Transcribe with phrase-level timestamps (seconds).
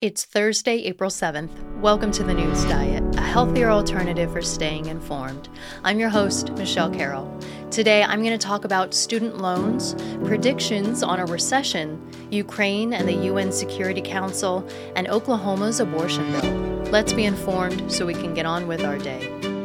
[0.00, 1.50] It's Thursday, April 7th.
[1.80, 5.48] Welcome to the News Diet, a healthier alternative for staying informed.
[5.82, 7.36] I'm your host, Michelle Carroll.
[7.72, 12.00] Today, I'm going to talk about student loans, predictions on a recession,
[12.30, 14.64] Ukraine and the UN Security Council,
[14.94, 16.52] and Oklahoma's abortion bill.
[16.92, 19.57] Let's be informed so we can get on with our day.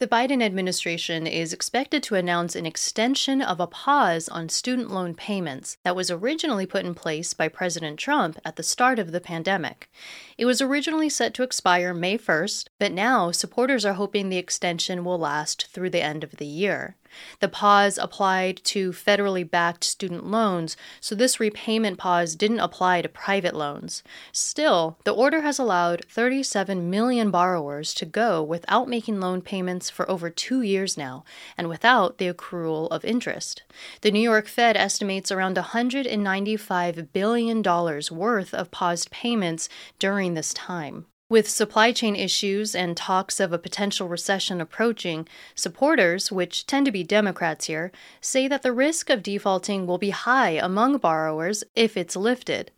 [0.00, 5.12] The Biden administration is expected to announce an extension of a pause on student loan
[5.12, 9.20] payments that was originally put in place by President Trump at the start of the
[9.20, 9.90] pandemic.
[10.36, 15.04] It was originally set to expire May 1st, but now supporters are hoping the extension
[15.04, 16.96] will last through the end of the year.
[17.40, 23.08] The pause applied to federally backed student loans, so this repayment pause didn't apply to
[23.08, 24.02] private loans.
[24.30, 30.08] Still, the order has allowed 37 million borrowers to go without making loan payments for
[30.10, 31.24] over two years now,
[31.56, 33.62] and without the accrual of interest.
[34.02, 41.06] The New York Fed estimates around $195 billion worth of paused payments during this time.
[41.30, 46.92] With supply chain issues and talks of a potential recession approaching, supporters, which tend to
[46.92, 51.98] be Democrats here, say that the risk of defaulting will be high among borrowers if
[51.98, 52.70] it's lifted.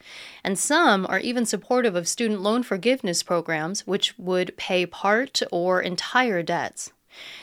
[0.42, 5.80] And some are even supportive of student loan forgiveness programs, which would pay part or
[5.80, 6.90] entire debts.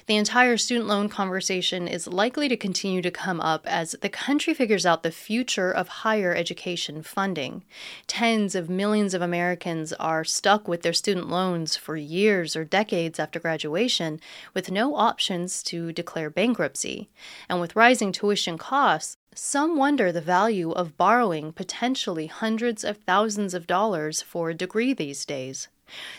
[0.08, 4.54] The entire student loan conversation is likely to continue to come up as the country
[4.54, 7.64] figures out the future of higher education funding.
[8.08, 13.20] Tens of millions of Americans are stuck with their student loans for years or decades
[13.20, 14.20] after graduation
[14.54, 17.10] with no options to declare bankruptcy.
[17.50, 23.54] And with rising tuition costs, some wonder the value of borrowing potentially hundreds of thousands
[23.54, 25.68] of dollars for a degree these days.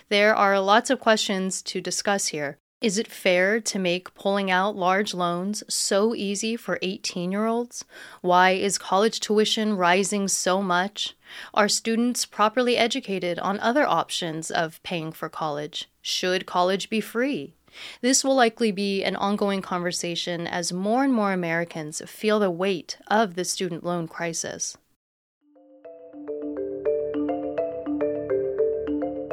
[0.09, 2.59] There are lots of questions to discuss here.
[2.81, 7.85] Is it fair to make pulling out large loans so easy for 18 year olds?
[8.21, 11.17] Why is college tuition rising so much?
[11.53, 15.91] Are students properly educated on other options of paying for college?
[16.03, 17.53] Should college be free?
[18.01, 22.97] This will likely be an ongoing conversation as more and more Americans feel the weight
[23.09, 24.79] of the student loan crisis.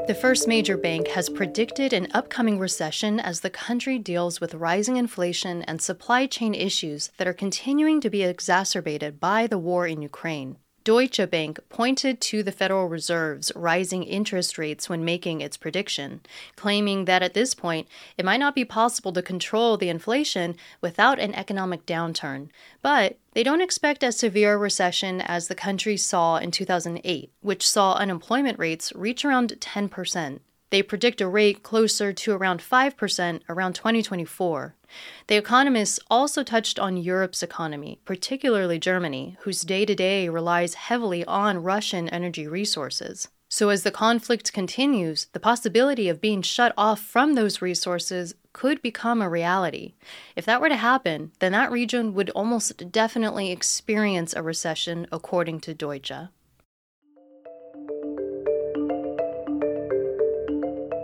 [0.07, 4.97] The First Major Bank has predicted an upcoming recession as the country deals with rising
[4.97, 10.03] inflation and supply chain issues that are continuing to be exacerbated by the war in
[10.03, 10.57] Ukraine.
[10.85, 16.21] Deutsche Bank pointed to the Federal Reserve's rising interest rates when making its prediction,
[16.55, 17.87] claiming that at this point
[18.19, 22.49] it might not be possible to control the inflation without an economic downturn.
[22.83, 27.67] But they don't expect as severe a recession as the country saw in 2008, which
[27.67, 30.39] saw unemployment rates reach around 10%.
[30.71, 34.75] They predict a rate closer to around 5% around 2024.
[35.27, 41.23] The economists also touched on Europe's economy, particularly Germany, whose day to day relies heavily
[41.25, 43.27] on Russian energy resources.
[43.47, 48.81] So, as the conflict continues, the possibility of being shut off from those resources could
[48.81, 49.93] become a reality.
[50.35, 55.59] If that were to happen, then that region would almost definitely experience a recession, according
[55.61, 56.11] to Deutsche.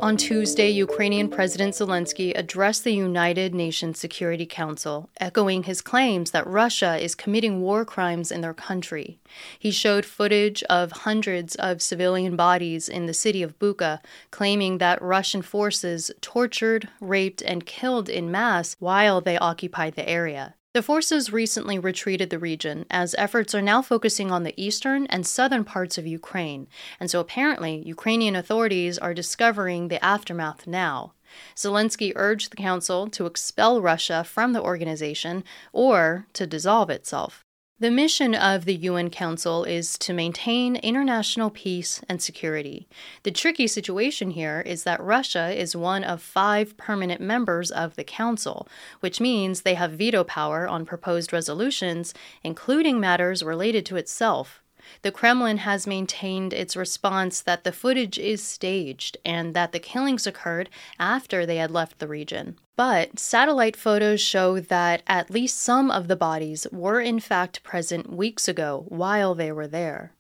[0.01, 6.47] On Tuesday, Ukrainian President Zelensky addressed the United Nations Security Council, echoing his claims that
[6.47, 9.19] Russia is committing war crimes in their country.
[9.59, 13.99] He showed footage of hundreds of civilian bodies in the city of Bucha,
[14.31, 20.55] claiming that Russian forces tortured, raped, and killed in mass while they occupied the area.
[20.73, 25.27] The forces recently retreated the region as efforts are now focusing on the eastern and
[25.27, 26.67] southern parts of Ukraine,
[26.97, 31.11] and so apparently Ukrainian authorities are discovering the aftermath now.
[31.57, 35.43] Zelensky urged the council to expel Russia from the organization
[35.73, 37.45] or to dissolve itself.
[37.81, 42.87] The mission of the UN Council is to maintain international peace and security.
[43.23, 48.03] The tricky situation here is that Russia is one of five permanent members of the
[48.03, 48.67] Council,
[48.99, 54.60] which means they have veto power on proposed resolutions, including matters related to itself.
[55.01, 60.25] The Kremlin has maintained its response that the footage is staged and that the killings
[60.25, 60.69] occurred
[60.99, 62.57] after they had left the region.
[62.75, 68.11] But satellite photos show that at least some of the bodies were in fact present
[68.11, 70.13] weeks ago while they were there.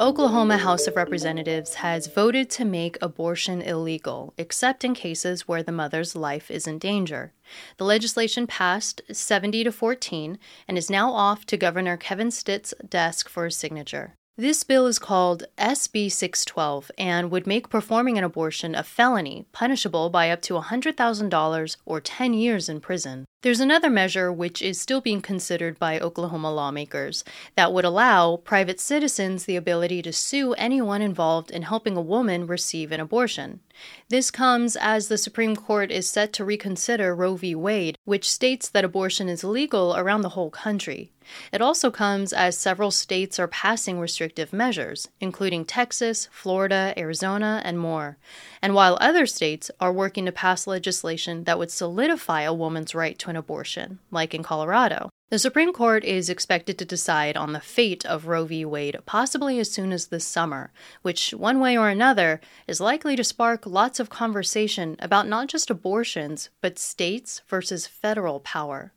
[0.00, 5.72] Oklahoma House of Representatives has voted to make abortion illegal, except in cases where the
[5.72, 7.34] mother's life is in danger.
[7.76, 13.28] The legislation passed 70 to 14 and is now off to Governor Kevin Stitt's desk
[13.28, 14.14] for his signature.
[14.38, 20.08] This bill is called SB 612 and would make performing an abortion a felony, punishable
[20.08, 23.26] by up to $100,000 or 10 years in prison.
[23.42, 27.24] There's another measure which is still being considered by Oklahoma lawmakers
[27.56, 32.46] that would allow private citizens the ability to sue anyone involved in helping a woman
[32.46, 33.60] receive an abortion.
[34.08, 37.54] This comes as the Supreme Court is set to reconsider Roe v.
[37.54, 41.12] Wade, which states that abortion is legal around the whole country.
[41.52, 47.78] It also comes as several states are passing restrictive measures, including Texas, Florida, Arizona, and
[47.78, 48.18] more.
[48.60, 53.18] And while other states are working to pass legislation that would solidify a woman's right
[53.20, 55.10] to an abortion, like in Colorado.
[55.30, 58.64] The Supreme Court is expected to decide on the fate of Roe v.
[58.64, 60.72] Wade possibly as soon as this summer,
[61.02, 65.70] which, one way or another, is likely to spark lots of conversation about not just
[65.70, 68.92] abortions, but states versus federal power.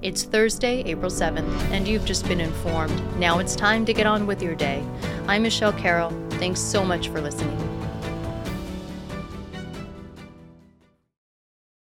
[0.00, 3.18] It's Thursday, April 7th, and you've just been informed.
[3.18, 4.82] Now it's time to get on with your day.
[5.26, 6.08] I'm Michelle Carroll.
[6.38, 7.58] Thanks so much for listening.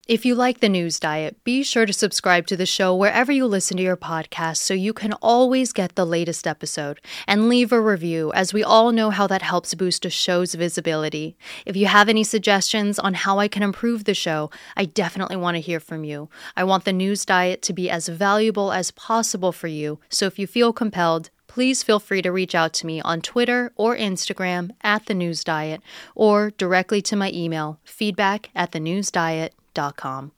[0.08, 3.46] If you like the news diet, be sure to subscribe to the show wherever you
[3.46, 7.02] listen to your podcast so you can always get the latest episode.
[7.28, 11.36] And leave a review, as we all know how that helps boost a show's visibility.
[11.66, 15.56] If you have any suggestions on how I can improve the show, I definitely want
[15.56, 16.30] to hear from you.
[16.56, 20.40] I want the news diet to be as valuable as possible for you, so if
[20.40, 24.72] you feel compelled, please feel free to reach out to me on Twitter or Instagram
[24.82, 25.82] at The News Diet
[26.16, 30.37] or directly to my email, feedback at thenewsdiet.com com.